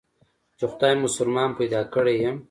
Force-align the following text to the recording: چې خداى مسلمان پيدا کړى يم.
چې 0.57 0.65
خداى 0.71 0.95
مسلمان 1.05 1.49
پيدا 1.59 1.81
کړى 1.93 2.15
يم. 2.23 2.37